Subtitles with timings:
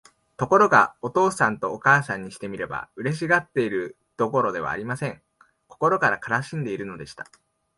[0.35, 5.21] ところが、お父さんとお母さんにしてみれば、嬉しがっているどころではありません。
[5.67, 7.27] 心から悲しんでいるのでした。